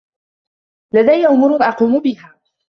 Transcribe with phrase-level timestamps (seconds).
[0.93, 2.37] لديّ أمور أقوم بها.